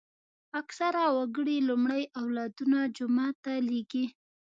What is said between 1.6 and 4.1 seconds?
لومړی اولادونه جومات ته لېږي.